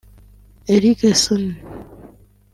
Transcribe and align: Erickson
Erickson 0.73 1.45